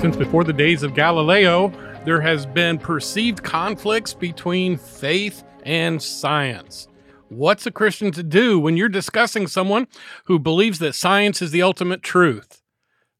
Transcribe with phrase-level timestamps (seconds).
[0.00, 1.70] Since before the days of Galileo,
[2.06, 6.88] there has been perceived conflicts between faith and science.
[7.28, 9.88] What's a Christian to do when you're discussing someone
[10.24, 12.62] who believes that science is the ultimate truth?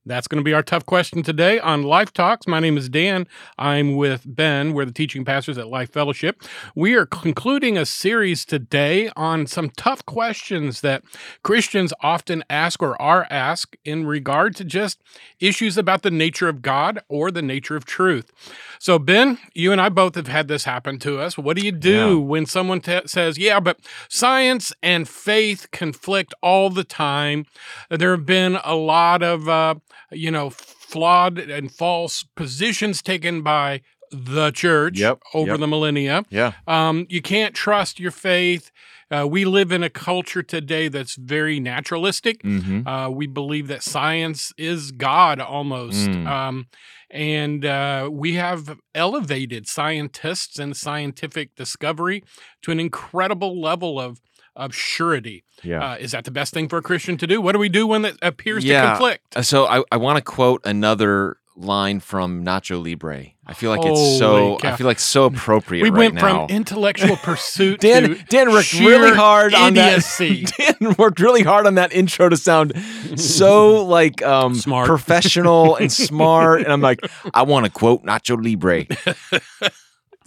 [0.07, 2.46] That's going to be our tough question today on Life Talks.
[2.46, 3.27] My name is Dan.
[3.59, 4.73] I'm with Ben.
[4.73, 6.43] We're the teaching pastors at Life Fellowship.
[6.75, 11.02] We are concluding a series today on some tough questions that
[11.43, 15.02] Christians often ask or are asked in regard to just
[15.38, 18.32] issues about the nature of God or the nature of truth.
[18.79, 21.37] So, Ben, you and I both have had this happen to us.
[21.37, 22.24] What do you do yeah.
[22.27, 27.45] when someone t- says, Yeah, but science and faith conflict all the time?
[27.91, 29.74] There have been a lot of uh,
[30.11, 33.80] you know, flawed and false positions taken by
[34.11, 35.61] the church yep, over yep.
[35.61, 36.25] the millennia.
[36.30, 36.53] Yeah.
[36.66, 38.71] Um, you can't trust your faith.
[39.11, 42.43] Uh, we live in a culture today that's very naturalistic.
[42.43, 42.87] Mm-hmm.
[42.87, 46.09] Uh, we believe that science is God almost.
[46.09, 46.27] Mm.
[46.29, 46.66] Um,
[47.10, 52.23] and uh, we have elevated scientists and scientific discovery
[52.63, 54.21] to an incredible level of
[54.61, 55.45] of surety.
[55.63, 55.93] Yeah.
[55.93, 57.41] Uh, is that the best thing for a Christian to do?
[57.41, 58.83] What do we do when it appears yeah.
[58.83, 59.37] to conflict?
[59.37, 63.27] Uh, so I, I want to quote another line from Nacho Libre.
[63.47, 64.56] I feel like Holy it's so.
[64.59, 64.72] cow.
[64.72, 65.83] I feel like so appropriate.
[65.83, 66.47] We right went now.
[66.47, 70.44] from intellectual pursuit Dan to Dan worked really hard on idiocy.
[70.44, 70.77] that.
[70.81, 72.72] Dan worked really hard on that intro to sound
[73.16, 74.87] so like um, Smart.
[74.87, 76.62] professional and smart.
[76.62, 77.00] And I'm like,
[77.34, 78.87] I want to quote Nacho Libre.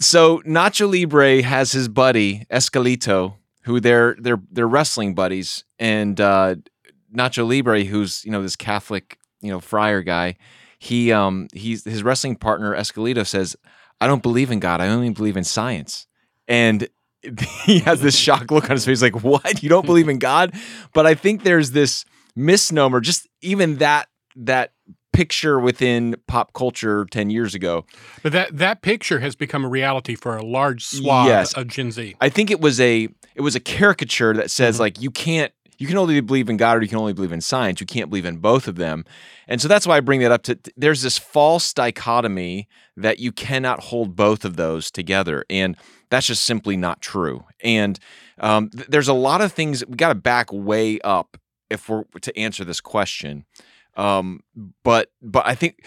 [0.00, 6.56] so Nacho Libre has his buddy Esqueleto, who they're they're they're wrestling buddies, and uh,
[7.14, 10.36] Nacho Libre, who's you know this Catholic you know friar guy,
[10.78, 13.56] he um he's his wrestling partner Esqueleto says,
[14.00, 16.06] I don't believe in God, I only believe in science,
[16.48, 16.88] and
[17.64, 19.62] he has this shocked look on his face, like what?
[19.62, 20.54] You don't believe in God?
[20.92, 22.04] But I think there's this
[22.36, 24.72] misnomer, just even that that
[25.12, 27.86] picture within pop culture 10 years ago.
[28.24, 31.52] But that that picture has become a reality for a large swath Yes.
[31.54, 32.16] of Gen Z.
[32.20, 34.80] I think it was a it was a caricature that says Mhm.
[34.80, 37.40] like you can't you can only believe in God or you can only believe in
[37.40, 37.80] science.
[37.80, 39.04] You can't believe in both of them.
[39.48, 43.32] And so that's why I bring that up to there's this false dichotomy that you
[43.32, 45.44] cannot hold both of those together.
[45.50, 45.76] And
[46.10, 47.44] that's just simply not true.
[47.60, 47.98] And
[48.38, 51.36] um, th- there's a lot of things we got to back way up
[51.68, 53.44] if we're to answer this question.
[53.96, 54.40] Um,
[54.84, 55.84] but but I think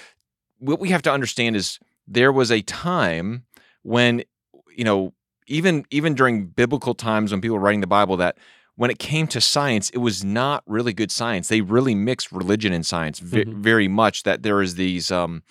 [0.59, 3.45] what we have to understand is there was a time
[3.83, 4.23] when
[4.75, 5.13] you know
[5.47, 8.37] even even during biblical times when people were writing the Bible that
[8.75, 11.47] when it came to science, it was not really good science.
[11.47, 13.55] They really mixed religion and science ve- Mhm.
[13.55, 14.23] very much.
[14.23, 15.41] That there is these, um,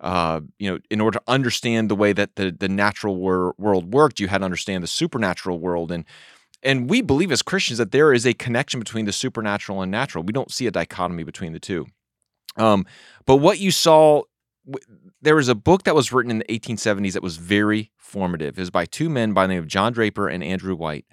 [0.00, 3.92] uh, you know, in order to understand the way that the the natural wor- world
[3.92, 5.92] worked, you had to understand the supernatural world.
[5.92, 6.04] And
[6.62, 10.24] and we believe as Christians that there is a connection between the supernatural and natural.
[10.24, 11.86] We don't see a dichotomy between the two.
[12.56, 12.84] Um,
[13.26, 14.22] but what you saw,
[15.22, 18.58] there was a book that was written in the 1870s that was very formative.
[18.58, 21.06] It was by two men by the name of John Draper and Andrew White.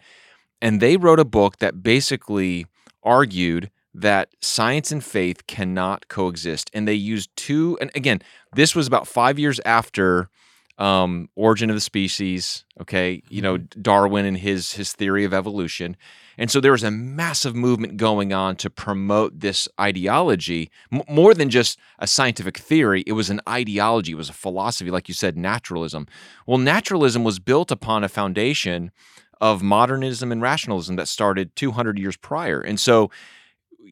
[0.61, 2.65] And they wrote a book that basically
[3.03, 6.69] argued that science and faith cannot coexist.
[6.73, 8.21] And they used two, and again,
[8.53, 10.29] this was about five years after
[10.77, 15.97] um, Origin of the Species, okay, you know, Darwin and his his theory of evolution.
[16.37, 21.33] And so there was a massive movement going on to promote this ideology m- more
[21.33, 23.03] than just a scientific theory.
[23.07, 26.07] It was an ideology, it was a philosophy, like you said, naturalism.
[26.45, 28.91] Well, naturalism was built upon a foundation
[29.41, 32.59] of modernism and rationalism that started 200 years prior.
[32.61, 33.09] And so,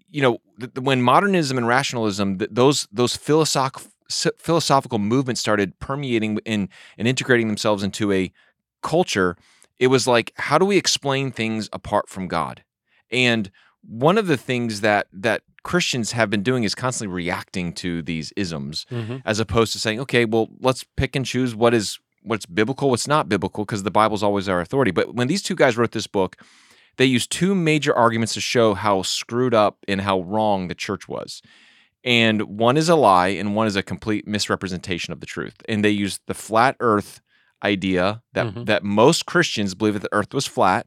[0.10, 0.40] you know,
[0.80, 7.48] when modernism and rationalism, th- those those philosophical philosophical movement started permeating in and integrating
[7.48, 8.32] themselves into a
[8.82, 9.36] culture
[9.80, 12.64] it was like how do we explain things apart from god?
[13.12, 13.52] And
[13.82, 18.32] one of the things that that christians have been doing is constantly reacting to these
[18.36, 19.22] isms Mhm.
[19.26, 23.08] as opposed to saying okay well let's pick and choose what is what's biblical what's
[23.08, 24.92] not biblical because the bible's always our authority.
[24.92, 26.38] But when these two guys wrote this book
[26.98, 31.08] they used two major arguments to show how screwed up and how wrong the church
[31.10, 31.42] was
[32.06, 35.56] and one is a lie and one is a complete misrepresentation of the truth.
[35.68, 37.20] And they use the flat earth
[37.64, 38.66] idea that Mhm.
[38.68, 40.86] that most christians believe that the earth was flat.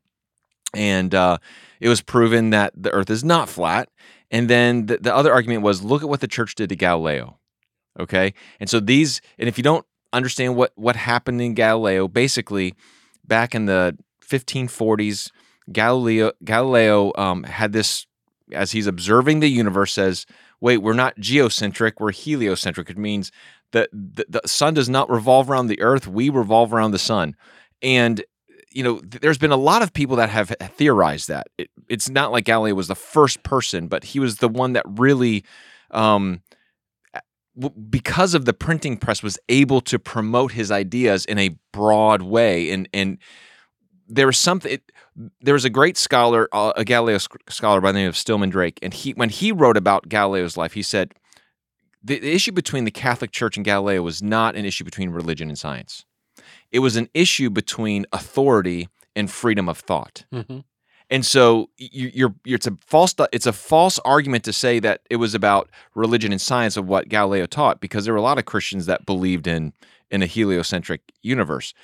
[0.75, 1.39] And uh,
[1.81, 3.89] it was proven that the earth is not flat.
[4.31, 7.39] And then the, the other argument was look at what the church did to galileo
[7.99, 8.33] okay?
[8.61, 12.75] And so these and if you don't understand what what happened in galileo basically
[13.27, 13.97] back in the
[14.49, 15.31] 1540s
[15.73, 18.07] galileo galileo um, had this
[18.53, 20.25] as he's observing the universe says
[20.61, 23.31] wait we're not geocentric we're heliocentric it means
[23.73, 27.37] that the, the sun does not revolve around the earth we revolve around the sun.
[27.83, 28.25] And
[28.71, 31.49] you know th- there's been a lot of people that have theorized that.
[31.59, 34.85] It, it's not like galileo was the first person but he was the one that
[34.87, 35.45] really
[35.91, 36.43] um,
[37.91, 42.71] because of the printing press was able to promote his ideas in a broad way.
[42.71, 43.19] And and
[44.09, 44.93] there was something it,
[45.41, 47.19] there was a great scholar uh, a galileo
[47.49, 50.73] scholar by the name of stillman drake and he when he wrote about galileo's life
[50.75, 51.13] he said
[52.03, 55.49] the, the issue between the catholic church and galileo was not an issue between religion
[55.49, 56.05] and science
[56.71, 60.65] it was an issue between authority and freedom of thought Mhm.
[61.11, 65.01] and so you, you're, you're it's a false it's a false argument to say that
[65.11, 68.39] it was about religion and science of what Galileo taught because there were a lot
[68.39, 69.73] of Christians that believed in
[70.11, 71.75] in a heliocentric universe.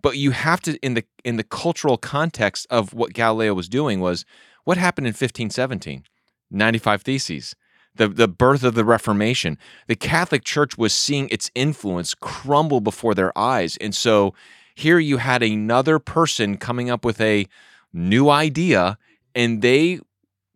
[0.00, 4.00] But you have to in the in the cultural context of what Galileo was doing
[4.00, 4.24] was
[4.64, 6.04] what happened in 1517
[6.50, 7.54] 95 theses.
[7.94, 9.58] The the birth of the reformation.
[9.86, 13.76] The catholic church was seeing its influence crumble before their eyes.
[13.80, 14.34] And so
[14.74, 17.46] here you had another person coming up with a
[17.92, 18.96] new idea
[19.34, 20.00] and they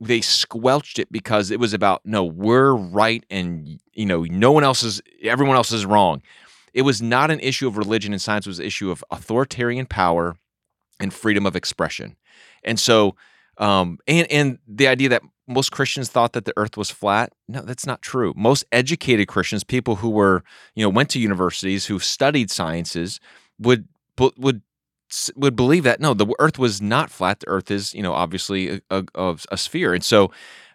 [0.00, 4.64] they squelched it because it was about no we're right and you know no one
[4.64, 6.22] else is everyone else is wrong
[6.74, 10.36] it was not an issue of religion and science was an issue of authoritarian power
[11.00, 12.16] and freedom of expression
[12.64, 13.14] and so
[13.58, 17.60] um and and the idea that most christians thought that the earth was flat no
[17.62, 20.42] that's not true most educated christians people who were
[20.74, 23.20] you know went to universities who studied sciences
[23.58, 23.86] would
[24.36, 24.62] would
[25.36, 27.40] would believe that no, the Earth was not flat.
[27.40, 30.30] The Earth is, you know, obviously a, a, a sphere, and so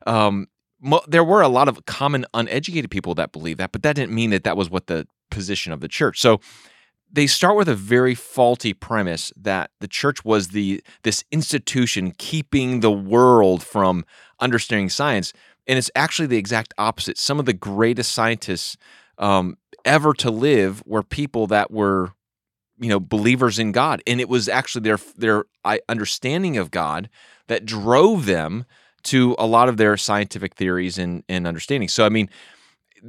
[0.06, 0.48] um,
[0.80, 4.14] mo- there were a lot of common uneducated people that believed that, but that didn't
[4.14, 6.20] mean that that was what the position of the church.
[6.20, 6.40] So
[7.12, 12.82] they start with a very faulty premise that the church was the this institution keeping
[12.82, 14.06] the world from
[14.40, 15.32] understanding science,
[15.68, 17.18] and it's actually the exact opposite.
[17.18, 18.78] Some of the greatest scientists
[19.18, 22.12] um, ever to live were people that were
[22.80, 25.46] you know believers in God and it was actually their their
[25.90, 27.10] understanding of God
[27.48, 28.66] that drove them
[29.04, 32.30] to a lot of their scientific theories and and understanding so i mean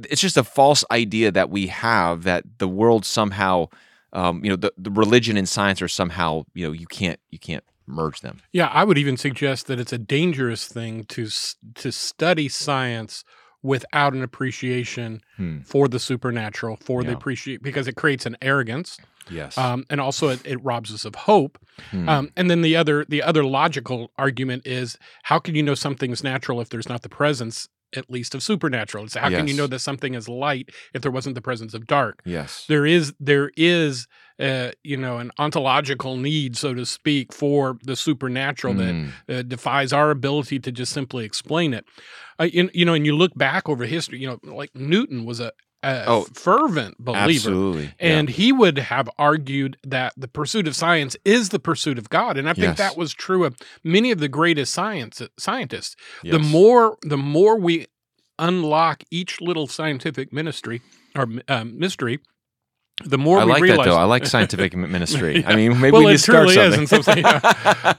[0.09, 3.67] it's just a false idea that we have that the world somehow
[4.13, 7.39] um, you know the, the religion and science are somehow you know you can't you
[7.39, 11.27] can't merge them yeah i would even suggest that it's a dangerous thing to
[11.75, 13.23] to study science
[13.61, 15.59] without an appreciation Hmm.
[15.61, 18.97] for the supernatural, for the appreciate because it creates an arrogance,
[19.29, 21.57] yes um, and also it, it robs us of hope.
[21.91, 22.07] Hmm.
[22.07, 26.23] Um, and then the other the other logical argument is how can you know something's
[26.23, 29.05] natural if there's not the presence at least of supernatural?
[29.05, 31.87] It's how can you know that something is light if there wasn't the presence of
[31.87, 32.21] dark?
[32.25, 34.07] yes There is there is
[34.39, 39.09] uh, you know an ontological need, so to speak, for the supernatural that Hmm.
[39.27, 41.85] uh, defies our ability to just simply explain it.
[42.39, 45.39] Uh, you, you know, and you look back over history, you know, like Newton was
[45.41, 45.51] a,
[45.83, 47.23] a Oh, fervent believer.
[47.29, 48.17] absolutely Yeah.
[48.17, 52.37] And he would have argued that the pursuit of science is the pursuit of God,
[52.37, 52.77] and I think Yes.
[52.77, 55.95] that was true of many of the greatest science scientists.
[56.23, 57.87] The more the more we
[58.37, 60.81] unlock each little scientific ministry
[61.15, 62.19] or um, mystery,
[63.05, 63.85] the more I we like realize.
[63.85, 63.97] that though.
[63.97, 65.43] I like scientific ministry.
[65.45, 67.21] I mean, maybe Well, we it truly is in some sense,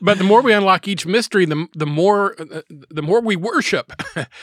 [0.01, 3.93] but the more we unlock each mystery, the the more uh, the more we worship.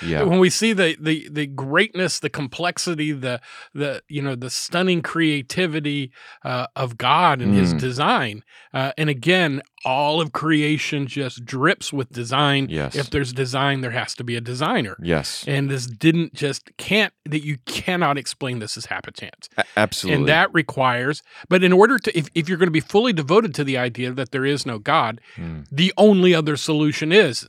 [0.01, 3.39] yeah, When we see the the the greatness, the complexity, the
[3.73, 6.11] the you know the stunning creativity
[6.43, 7.79] uh, of God and His Mm.
[7.79, 8.43] design,
[8.73, 12.67] uh, and again, all of creation just drips with design.
[12.69, 12.95] Yes.
[12.95, 14.97] If there's design, there has to be a designer.
[15.01, 19.47] yes, And this didn't just can't that you cannot explain this as happenstance.
[19.57, 20.19] A- absolutely.
[20.21, 23.53] And that requires, but in order to, if, if you're going to be fully devoted
[23.55, 25.61] to the idea that there is no God, Hmm.
[25.71, 27.47] the only other solution is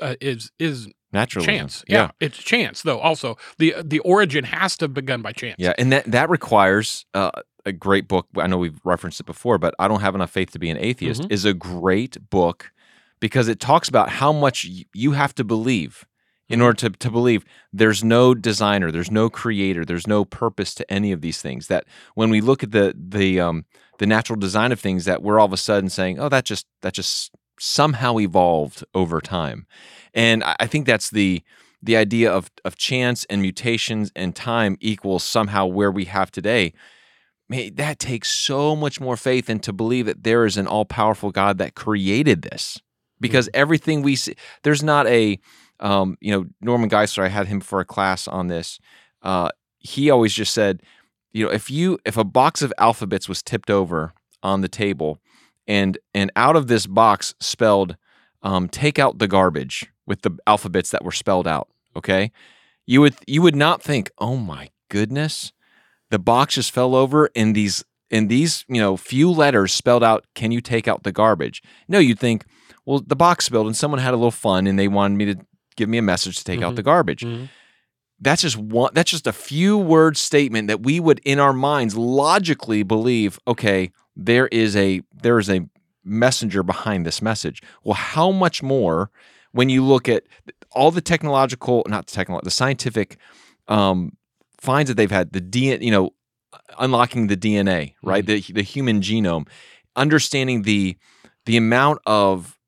[0.00, 1.54] uh, is is naturalism.
[1.54, 1.84] chance.
[1.88, 3.00] Yeah, it's chance though.
[3.00, 5.56] Also, the the origin has to have begun by chance.
[5.58, 7.30] Yeah, and that that requires uh,
[7.66, 8.26] a great book.
[8.36, 10.76] I know we've referenced it before, but I don't have enough faith to be an
[10.78, 11.22] atheist.
[11.22, 11.32] Mhm.
[11.32, 12.72] Is a great book
[13.20, 16.06] because it talks about how much you have to believe
[16.48, 16.62] in Mhm.
[16.64, 21.12] order to, to believe there's no designer, there's no creator, there's no purpose to any
[21.12, 21.66] of these things.
[21.68, 23.64] That when we look at the the um,
[23.98, 26.66] the natural design of things, that we're all of a sudden saying, oh, that just
[26.82, 29.66] that just somehow evolved over time,
[30.14, 31.42] and I, I think that's the
[31.82, 36.72] the idea of of chance and mutations and time equals somehow where we have today.
[37.50, 40.84] Man, that takes so much more faith and to believe that there is an all
[40.84, 42.80] powerful God that created this.
[43.20, 45.38] Because everything we see, there's not a,
[45.80, 47.24] um, you know, Norman Geisler.
[47.24, 48.78] I had him for a class on this.
[49.20, 50.80] Uh, he always just said,
[51.32, 55.18] you know, if you if a box of alphabets was tipped over on the table,
[55.66, 57.96] and and out of this box spelled,
[58.42, 61.68] um, take out the garbage with the alphabets that were spelled out.
[61.96, 62.30] Okay,
[62.86, 65.52] you would you would not think, oh my goodness,
[66.10, 70.24] the box just fell over and these in these you know few letters spelled out
[70.34, 72.44] can you take out the garbage no you'd think
[72.84, 75.36] well the box spilled and someone had a little fun and they wanted me to
[75.76, 76.76] give me a message to take out Mhm.
[76.76, 77.48] the garbage Mhm.
[78.20, 81.96] that's just one that's just a few word statement that we would in our minds
[81.96, 85.60] logically believe okay there is a there is a
[86.04, 89.10] messenger behind this message well how much more
[89.52, 90.24] when you look at
[90.72, 93.16] all the technological not the technological the scientific
[93.68, 94.12] um,
[94.60, 96.10] finds that they've had the DNA you know
[96.78, 99.46] unlocking the DNA right the the human genome
[99.96, 100.96] understanding the
[101.46, 102.58] the amount of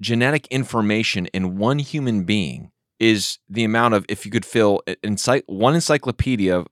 [0.00, 5.42] genetic information in one human being is the amount of if you could fill ency-
[5.46, 6.64] one encyclopedia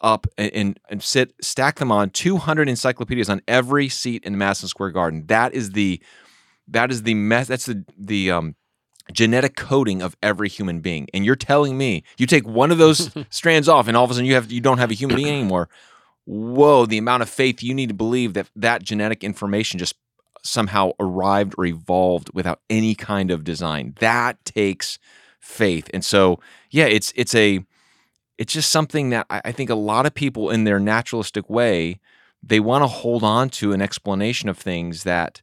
[0.00, 4.90] up and, and sit stack them on 200 encyclopedias on every seat in Madison Square
[4.90, 5.24] Garden.
[5.26, 6.00] That is the
[6.68, 7.48] that is the mess.
[7.48, 8.54] That's the the um,
[9.12, 11.08] genetic coding of every human being.
[11.12, 14.14] And you're telling me you take one of those strands off, and all of a
[14.14, 15.68] sudden you have you don't have a human being anymore.
[16.24, 16.86] Whoa!
[16.86, 19.94] The amount of faith you need to believe that that genetic information just
[20.42, 23.94] somehow arrived or evolved without any kind of design.
[24.00, 24.98] That takes
[25.40, 25.90] faith.
[25.92, 27.64] And so, yeah, it's it's a
[28.38, 32.00] it's just something that I, I think a lot of people in their naturalistic way
[32.46, 35.40] they want to hold on to an explanation of things that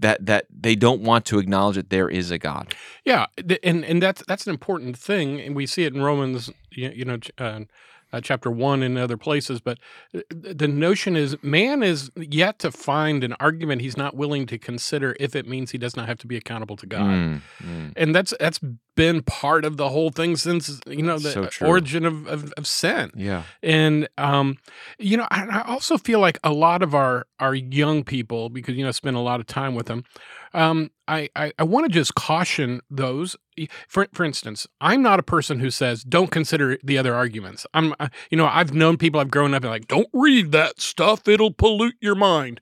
[0.00, 2.74] that that they don't want to acknowledge that there is a God.
[3.04, 3.26] Yeah,
[3.62, 7.18] and and that's that's an important thing, and we see it in Romans, you, know,
[7.38, 7.60] uh,
[8.14, 9.60] uh, chapter one and other places.
[9.60, 9.78] But
[10.14, 14.58] uh, the notion is man is yet to find an argument he's not willing to
[14.58, 17.00] consider if it means he does not have to be accountable to God.
[17.00, 17.92] Mm, mm.
[17.96, 18.60] And that's that's
[18.96, 22.66] been part of the whole thing since you know the so origin of, of, of,
[22.66, 23.10] sin.
[23.16, 23.42] Yeah.
[23.62, 24.58] And um,
[24.98, 28.76] you know, I, I also feel like a lot of our our young people, because
[28.76, 30.04] you know, spend a lot of time with them,
[30.54, 33.36] um, I, I, I want to just caution those.
[33.88, 37.66] For for instance, I'm not a person who says don't consider the other arguments.
[37.74, 40.80] I'm uh, you know I've known people I've grown up and like don't read that
[40.80, 41.28] stuff.
[41.28, 42.60] It'll pollute your mind.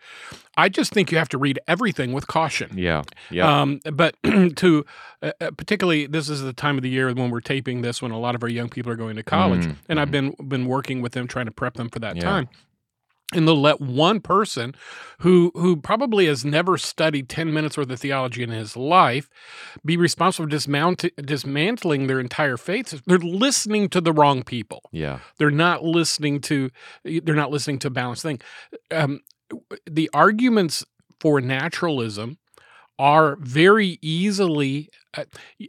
[0.56, 2.76] I just think you have to read everything with caution.
[2.76, 3.62] Yeah, yeah.
[3.62, 4.16] Um, but
[4.56, 4.84] to
[5.22, 8.10] uh, uh, particularly, this is the time of the year when we're taping this, when
[8.10, 9.72] a lot of our young people are going to college, mm-hmm.
[9.88, 10.34] and I've mm-hmm.
[10.36, 12.22] been been working with them trying to prep them for that yeah.
[12.22, 12.48] time
[13.34, 14.74] and they'll let one person
[15.20, 19.28] who who probably has never studied 10 minutes worth of theology in his life
[19.84, 25.20] be responsible for dismount- dismantling their entire faith they're listening to the wrong people yeah
[25.38, 26.70] they're not listening to
[27.04, 28.40] they're not listening to a balanced thing
[28.90, 29.20] um,
[29.90, 30.84] the arguments
[31.20, 32.38] for naturalism
[32.98, 35.24] are very easily uh,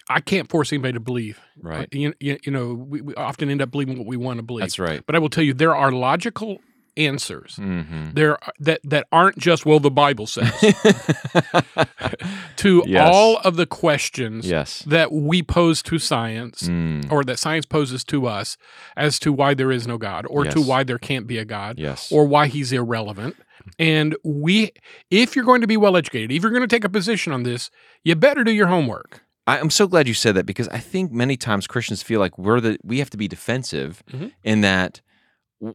[0.10, 1.40] I can't force anybody to believe.
[1.62, 1.84] Right.
[1.84, 4.44] Uh, you, you, you, know, we, we often end up believing what we want to
[4.44, 4.62] believe.
[4.62, 5.04] That's right.
[5.06, 6.60] But I will tell you, there are logical
[6.98, 8.12] answers mm-hmm.
[8.14, 10.52] there that that aren't just well the bible says
[12.56, 13.10] to yes.
[13.12, 14.80] all of the questions yes.
[14.84, 17.12] that we pose to science mm.
[17.12, 18.58] or that science poses to us
[18.96, 20.54] as to why there is no god or yes.
[20.54, 22.12] to why there can't be a god yes.
[22.12, 23.36] or why he's irrelevant
[23.80, 24.72] and we
[25.10, 27.44] if you're going to be well educated if you're going to take a position on
[27.44, 27.70] this
[28.04, 31.36] you better do your homework I'm so glad you said that because I think many
[31.36, 34.28] times Christians feel like we're the we have to be defensive mm-hmm.
[34.44, 35.02] in that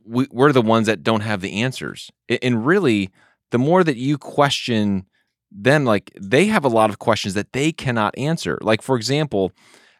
[0.04, 2.10] we, we're the ones that don't have the answers.
[2.42, 3.10] And really,
[3.50, 5.06] the more that you question
[5.50, 8.58] them, like they have a lot of questions that they cannot answer.
[8.60, 9.52] Like, for example,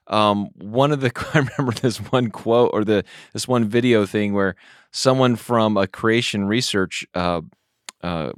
[0.08, 4.34] um, one of the I remember this one quote or the this one video thing
[4.34, 4.56] where
[4.92, 7.42] someone from a creation research uh,
[8.02, 8.32] uh,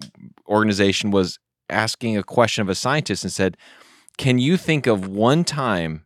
[0.48, 1.38] organization was
[1.68, 3.56] asking a question of a scientist and said,
[4.18, 6.04] "Can you think of one time?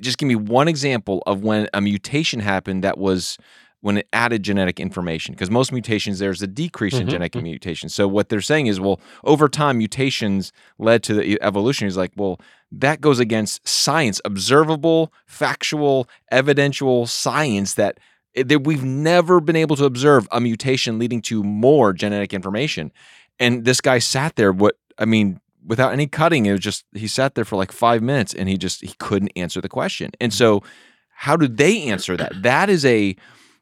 [0.00, 3.36] Just give me one example of when a mutation happened that was
[3.80, 7.10] when it added genetic information because most mutations there's a decrease in mm-hmm.
[7.10, 7.44] genetic mm-hmm.
[7.44, 11.86] mutation so what they're saying is well over time mutations led to the evolution.
[11.86, 12.40] Is like well
[12.72, 17.98] that goes against science observable factual evidential science that
[18.34, 22.92] eh, that we've never been able to observe a mutation leading to more genetic information.
[23.38, 27.06] And this guy sat there what i mean without any cutting it was just he
[27.06, 30.10] sat there for like 5 minutes and he just he couldn't answer the question.
[30.20, 30.62] And so
[31.10, 32.42] how do they answer that?
[32.42, 33.16] That is a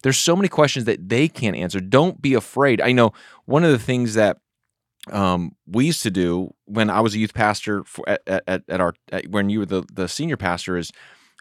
[0.07, 1.81] there's so many questions that they can't answer.
[1.81, 2.81] Don't be afraid.
[2.81, 3.13] I know
[3.47, 4.39] one of the things that
[5.11, 8.81] um, we used to do when I was a youth pastor for, at, at, at
[8.81, 10.93] our at, when you were the, the senior pastor is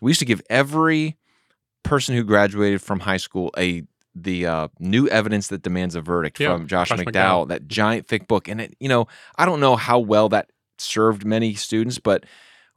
[0.02, 1.16] we used to give every
[1.84, 3.84] person who graduated from high school a
[4.16, 7.68] the uh, new evidence that demands a verdict yeah, from Josh, Josh McDowell, McDowell, that
[7.68, 9.08] giant thick book, and it you know
[9.38, 12.26] I don't know how well that served many students, but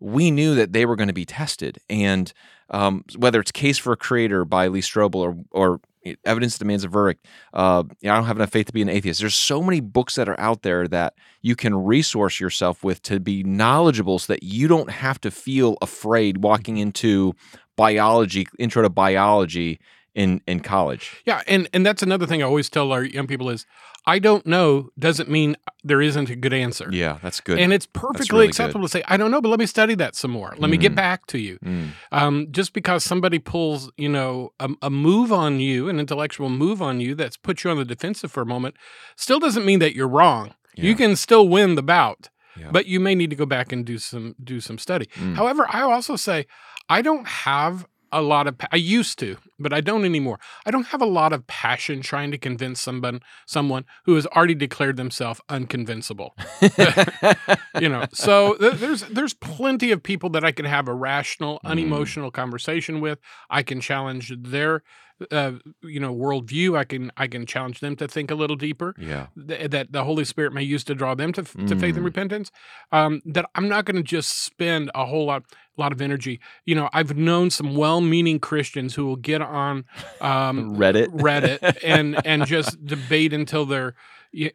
[0.01, 1.79] we knew that they were going to be tested.
[1.89, 2.31] And
[2.71, 5.81] um, whether it's Case for a Creator by Lee Strobel or, or
[6.25, 9.21] Evidence Demands a Verdict, uh, I don't have enough faith to be an atheist.
[9.21, 13.21] There's so many books that are out there that you can resource yourself with to
[13.21, 17.35] be knowledgeable so that you don't have to feel afraid walking into
[17.77, 19.79] biology, intro to biology,
[20.15, 21.23] in in college.
[21.27, 23.67] Yeah, and and that's another thing I always tell our young people is
[24.07, 26.89] I don't know doesn't mean there isn't a good answer.
[26.91, 27.59] Yeah, that's good.
[27.59, 28.51] And it's perfectly really good.
[28.51, 30.55] acceptable to say, I don't know, but let me study that some more.
[30.57, 30.97] Let me get Mhm.
[30.97, 31.59] back to you.
[31.65, 36.49] Mm, Um, just because somebody pulls, you know, a, a move on you, an intellectual
[36.49, 38.77] move on you that's put you on the defensive for a moment,
[39.17, 40.55] still doesn't mean that you're wrong.
[40.75, 42.71] You can still win the bout, Yeah.
[42.71, 45.07] but you may need to go back and do some do some study.
[45.17, 45.35] Mm.
[45.37, 46.47] However, I also say
[46.89, 50.39] I don't have a lot of pa- I used to, but I don't anymore.
[50.67, 54.55] I don't have a lot of passion trying to convince someone someone who has already
[54.55, 56.31] declared themselves unconvincible.
[57.81, 61.61] you know, so th- there's there's plenty of people that I can have a rational,
[61.65, 61.71] Mm.
[61.71, 63.19] unemotional conversation with.
[63.51, 64.83] I can challenge their
[65.31, 66.77] uh, you know worldview.
[66.77, 69.27] I can I can challenge them to think a little deeper yeah.
[69.49, 72.05] th- that the Holy Spirit may use to draw them to, to faith and Mm.
[72.05, 72.51] repentance.
[72.93, 75.45] Um, that I'm not going to just spend a whole lot
[75.77, 76.41] lot of energy.
[76.67, 79.85] You know, I've known some well-meaning Christians who will get on
[80.21, 81.09] um, Reddit.
[81.09, 83.95] Reddit and and just debate until they're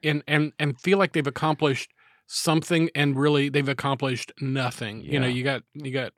[0.03, 1.91] and and and feel like they've accomplished
[2.27, 5.01] something and really they've accomplished nothing.
[5.01, 6.13] You know, you got you got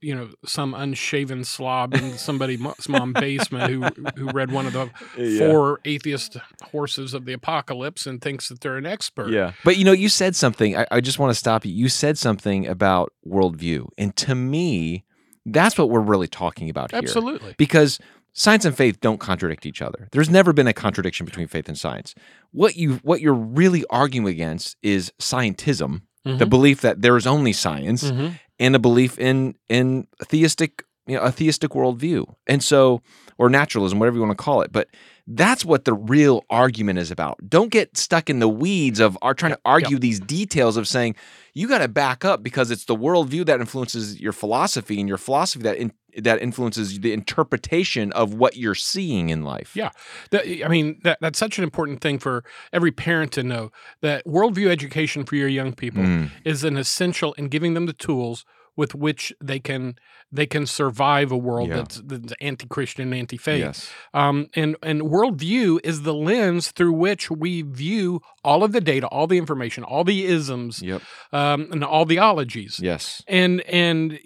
[0.00, 3.82] you know some unshaven slob in somebody's mom basement who
[4.16, 4.90] who read one of the
[5.38, 6.36] four atheist
[6.72, 9.30] horses of the apocalypse and thinks that they're an expert.
[9.30, 9.52] Yeah.
[9.64, 10.76] But you know, you said something.
[10.76, 11.72] I, I just want to stop you.
[11.72, 13.88] You said something about worldview.
[13.96, 15.04] And to me,
[15.46, 16.98] that's what we're really talking about here.
[16.98, 17.54] Absolutely.
[17.56, 17.98] Because
[18.32, 20.08] science and faith don't contradict each other.
[20.12, 22.14] There's never been a contradiction between faith and science.
[22.52, 26.48] What you what you're really arguing against is scientism, the Mhm.
[26.50, 28.38] belief that there is only science, Mhm.
[28.58, 33.00] and a belief in in a theistic you know a theistic worldview and so
[33.38, 34.88] or naturalism whatever you want to call it but
[35.26, 39.32] that's what the real argument is about don't get stuck in the weeds of are
[39.32, 41.14] trying to argue these details of saying
[41.54, 45.16] you got to back up because it's the worldview that influences your philosophy and your
[45.18, 45.92] philosophy that in,
[46.24, 49.90] that influences the interpretation of what you're seeing in life Yeah.
[50.30, 53.70] That, I mean, that, that's such an important thing for every parent to know
[54.02, 57.92] that worldview education for your young people Mm, is an essential in giving them the
[57.92, 58.44] tools
[58.76, 59.96] with which they can
[60.30, 61.76] they can survive a world Yeah.
[61.78, 63.58] that's, that's anti-Christian anti-faith.
[63.58, 68.80] yes Um, and and worldview is the lens through which we view all of the
[68.80, 72.78] data, all the information, all the isms, yep um, and all the ologies.
[72.80, 74.18] yes And and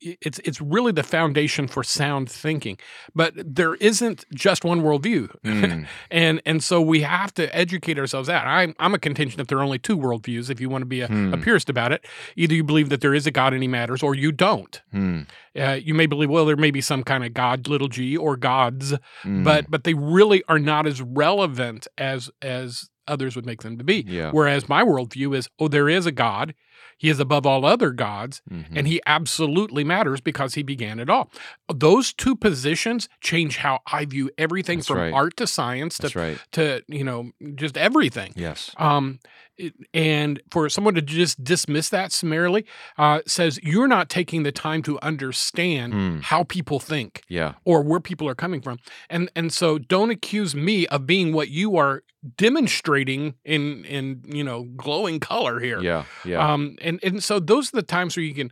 [0.00, 2.78] it's it's really the foundation for sound thinking.
[3.14, 8.28] But there isn't just one worldview, Mm, and and so we have to educate ourselves
[8.28, 8.46] out.
[8.46, 10.50] I'm I'm a contention that there are only two worldviews.
[10.50, 11.40] If you want to be a, a Hmm.
[11.42, 12.04] purist about it,
[12.36, 14.80] either you believe that there is a God and He matters, or you don't.
[14.92, 18.16] mm, Uh, you may believe, well, there may be some kind of God, little g,
[18.16, 19.44] or gods, mm.
[19.44, 23.84] but but they really are not as relevant as as others would make them to
[23.84, 24.04] be.
[24.06, 26.54] yeah Whereas my worldview is, oh, there is a God.
[26.98, 28.66] He is above all other gods, mhm.
[28.74, 31.30] and he absolutely matters because he began it all.
[31.72, 35.12] Those two positions change how I view everything That's from right.
[35.12, 38.32] art to science to right to you know just everything.
[38.36, 39.20] yes Um,
[39.94, 42.64] and for someone to just dismiss that summarily
[42.96, 46.18] uh, says you're not taking the time to understand Hmm.
[46.20, 48.78] how people think yeah or where people are coming from.
[49.10, 52.02] And and so don't accuse me of being what you are
[52.36, 55.80] demonstrating in in you know glowing color here.
[55.80, 58.50] yeah yeah Um and and so those are the times where you can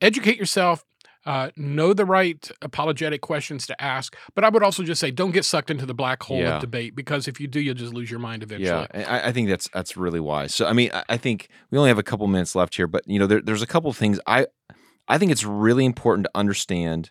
[0.00, 0.84] educate yourself,
[1.26, 4.16] uh, know the right apologetic questions to ask.
[4.34, 6.54] But I would also just say don't get sucked into the black hole Yeah.
[6.56, 8.86] of debate because if you do, you'll just lose your mind eventually.
[8.94, 10.54] Yeah, I, I think that's that's really wise.
[10.54, 13.02] So I mean, I, I think we only have a couple minutes left here, but
[13.06, 14.46] you know, there, there's a couple of things I
[15.08, 17.10] I think it's really important to understand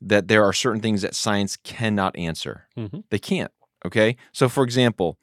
[0.00, 2.68] that there are certain things that science cannot answer.
[2.78, 3.04] Mhm.
[3.10, 3.50] They can't.
[3.84, 5.18] Okay, so for example,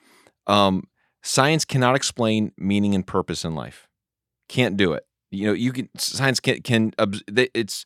[0.48, 0.88] um,
[1.22, 3.88] science cannot explain meaning and purpose in life.
[4.50, 5.06] Can't do it.
[5.32, 6.92] You know, you can science can can
[7.28, 7.86] it's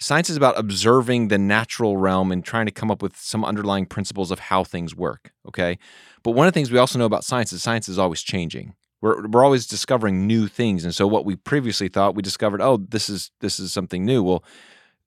[0.00, 3.86] science is about observing the natural realm and trying to come up with some underlying
[3.86, 5.32] principles of how things work.
[5.48, 5.78] Okay.
[6.22, 8.74] But one of the things we also know about science is science is always changing.
[9.00, 10.84] We're, we're always discovering new things.
[10.84, 14.22] And so what we previously thought, we discovered, oh, this is this is something new.
[14.22, 14.44] Well,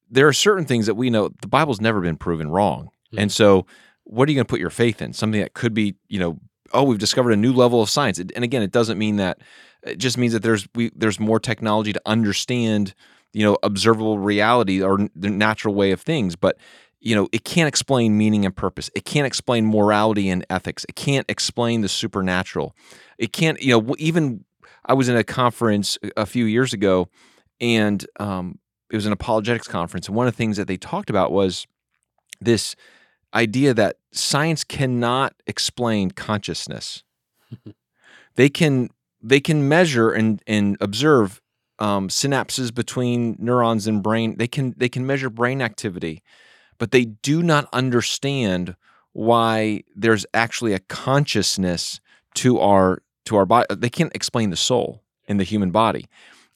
[0.09, 2.89] there are certain things that we know the Bible's never been proven wrong.
[3.11, 3.19] Hmm.
[3.19, 3.65] And so
[4.03, 5.13] what are you going to put your faith in?
[5.13, 6.39] Something that could be, you know,
[6.73, 8.19] oh, we've discovered a new level of science.
[8.19, 9.39] And again, it doesn't mean that
[9.83, 12.93] it just means that there's we there's more technology to understand
[13.33, 16.57] you know observable reality or the natural way of things but
[16.99, 18.89] you know it can't explain meaning and purpose.
[18.95, 20.85] It can't explain morality and ethics.
[20.89, 22.75] It can't explain the supernatural.
[23.17, 24.43] It can't you know even
[24.85, 27.09] i was in a conference a- few years ago
[27.61, 28.59] and um,
[28.91, 31.67] it was an apologetics conference and one of the things that they talked about was
[32.41, 32.75] this
[33.33, 37.03] idea that science cannot explain consciousness.
[38.35, 38.89] They can
[39.21, 41.41] they can measure and and observe
[41.79, 44.37] um, synapses between neurons and brain.
[44.37, 46.21] They can they can measure brain activity,
[46.77, 48.75] but they do not understand
[49.13, 51.99] why there's actually a consciousness
[52.35, 53.67] to our to our body.
[53.75, 56.05] They can't explain the soul in the human body,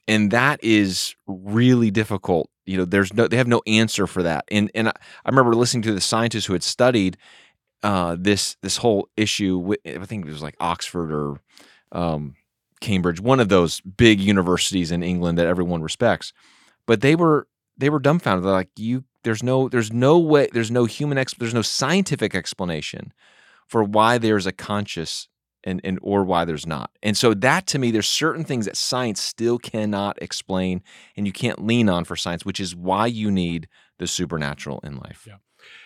[0.07, 2.49] and that is really difficult.
[2.65, 4.45] You know, there's no they have no answer for that.
[4.51, 4.93] And and I,
[5.25, 7.17] I remember listening to the scientists who had studied
[7.81, 9.57] uh, this this whole issue.
[9.57, 11.39] With, I think it was like Oxford or
[11.91, 12.35] um,
[12.83, 16.33] Cambridge, one of those big universities in England that everyone respects.
[16.85, 18.45] But they were they were dumbfounded.
[18.45, 22.35] They're like, you there's no there's no way there's no human ex, there's no scientific
[22.35, 23.13] explanation
[23.67, 25.29] for why there's a conscious
[25.63, 26.91] and and or why there's not.
[27.01, 30.83] And so that to me, there's certain things that science still cannot explain,
[31.15, 34.97] and you can't lean on for science, which is why you need the supernatural in
[34.97, 35.25] life.
[35.25, 35.37] Yeah.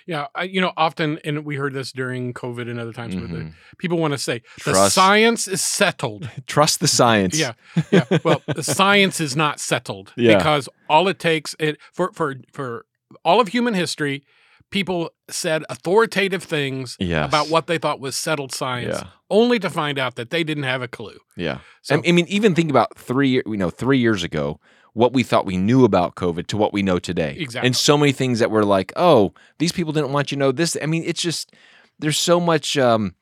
[0.06, 3.34] Yeah, I, you know, often, and we heard this during COVID and other times, mm-hmm.
[3.34, 4.96] where the, people want to say the Trust.
[4.96, 6.30] science is settled.
[6.48, 7.38] Trust the science.
[7.38, 7.54] Yeah,
[7.92, 8.06] yeah.
[8.24, 10.38] Well, the science is not settled yeah.
[10.38, 12.86] because all it takes it for for for
[13.24, 14.24] all of human history,
[14.70, 17.28] people said authoritative things yes.
[17.28, 19.10] about what they thought was settled science, yeah.
[19.30, 21.18] only to find out that they didn't have a clue.
[21.36, 21.60] Yeah.
[21.82, 24.60] So, I mean, even think about three, you know, three years ago,
[24.98, 27.36] what we thought we knew about COVID to what we know today.
[27.38, 27.68] Exactly.
[27.68, 30.52] And so many things that were like, oh, these people didn't want you to know
[30.52, 30.76] this.
[30.82, 31.54] I mean, it's just
[32.00, 33.14] there's so much um,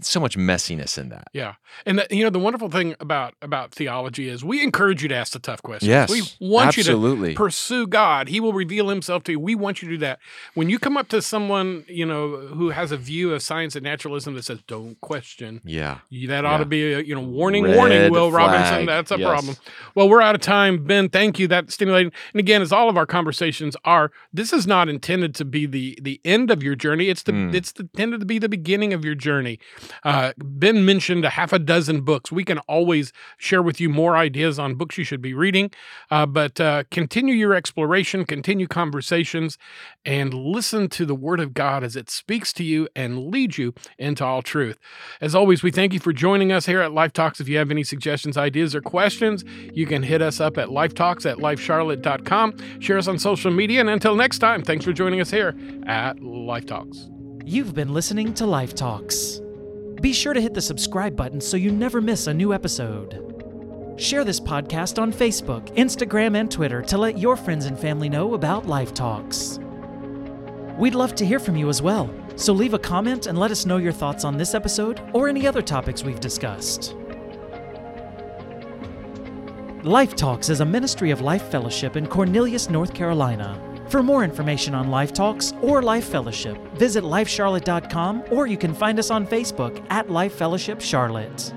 [0.00, 1.28] so much messiness in that.
[1.32, 1.54] Yeah,
[1.84, 5.14] and the, you know the wonderful thing about about theology is we encourage you to
[5.14, 5.88] ask the tough questions.
[5.88, 7.30] Yes, we want absolutely.
[7.30, 8.28] you to pursue God.
[8.28, 9.40] He will reveal Himself to you.
[9.40, 10.18] We want you to do that.
[10.54, 13.84] When you come up to someone you know who has a view of science and
[13.84, 16.58] naturalism that says "Don't question," yeah, that ought yeah.
[16.58, 18.12] to be a you know warning, Red warning.
[18.12, 18.52] Will flag.
[18.52, 19.28] Robinson, that's a yes.
[19.28, 19.56] problem.
[19.94, 21.08] Well, we're out of time, Ben.
[21.08, 21.48] Thank you.
[21.48, 22.12] That's stimulating.
[22.32, 25.98] And again, as all of our conversations are, this is not intended to be the
[26.02, 27.08] the end of your journey.
[27.08, 27.54] It's the mm.
[27.54, 29.58] it's intended to be the beginning of your journey.
[30.04, 32.32] Uh, Ben mentioned a half a dozen books.
[32.32, 35.70] We can always share with you more ideas on books you should be reading,
[36.10, 39.58] uh, but uh, continue your exploration, continue conversations,
[40.04, 43.74] and listen to the Word of God as it speaks to you and leads you
[43.98, 44.78] into all truth.
[45.20, 47.40] As always, we thank you for joining us here at Life Talks.
[47.40, 51.30] If you have any suggestions, ideas, or questions, you can hit us up at lifetalks
[51.30, 52.80] at lifecharlotte.com.
[52.80, 56.20] Share us on social media, and until next time, thanks for joining us here at
[56.20, 57.08] Life Talks.
[57.44, 59.40] You've been listening to Life Talks.
[60.00, 63.94] Be sure to hit the subscribe button so you never miss a new episode.
[63.96, 68.34] Share this podcast on Facebook, Instagram, and Twitter to let your friends and family know
[68.34, 69.58] about Life Talks.
[70.78, 73.64] We'd love to hear from you as well, so leave a comment and let us
[73.64, 76.94] know your thoughts on this episode or any other topics we've discussed.
[79.82, 83.65] Life Talks is a ministry of Life Fellowship in Cornelius, North Carolina.
[83.88, 88.98] For more information on Life Talks or Life Fellowship, visit lifecharlotte.com or you can find
[88.98, 91.52] us on Facebook at Life Fellowship Charlotte.